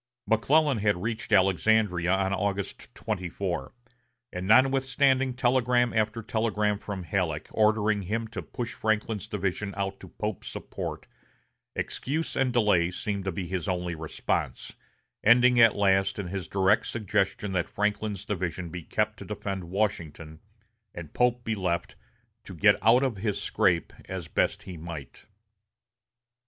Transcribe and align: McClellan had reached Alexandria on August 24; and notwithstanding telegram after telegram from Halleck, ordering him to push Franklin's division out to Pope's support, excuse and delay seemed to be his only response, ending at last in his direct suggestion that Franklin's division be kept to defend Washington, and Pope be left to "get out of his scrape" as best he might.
McClellan 0.25 0.79
had 0.79 0.99
reached 1.03 1.31
Alexandria 1.31 2.09
on 2.11 2.33
August 2.33 2.89
24; 2.95 3.71
and 4.33 4.47
notwithstanding 4.47 5.35
telegram 5.35 5.93
after 5.93 6.23
telegram 6.23 6.79
from 6.79 7.03
Halleck, 7.03 7.49
ordering 7.51 8.01
him 8.01 8.27
to 8.29 8.41
push 8.41 8.73
Franklin's 8.73 9.27
division 9.27 9.75
out 9.77 9.99
to 9.99 10.07
Pope's 10.07 10.47
support, 10.47 11.05
excuse 11.75 12.35
and 12.35 12.51
delay 12.51 12.89
seemed 12.89 13.25
to 13.25 13.31
be 13.31 13.45
his 13.45 13.69
only 13.69 13.93
response, 13.93 14.73
ending 15.23 15.59
at 15.59 15.75
last 15.75 16.17
in 16.17 16.29
his 16.29 16.47
direct 16.47 16.87
suggestion 16.87 17.51
that 17.51 17.69
Franklin's 17.69 18.25
division 18.25 18.69
be 18.69 18.81
kept 18.81 19.17
to 19.19 19.25
defend 19.25 19.65
Washington, 19.65 20.39
and 20.95 21.13
Pope 21.13 21.43
be 21.43 21.53
left 21.53 21.95
to 22.45 22.55
"get 22.55 22.75
out 22.81 23.03
of 23.03 23.17
his 23.17 23.39
scrape" 23.39 23.93
as 24.05 24.27
best 24.27 24.63
he 24.63 24.77
might. 24.77 25.27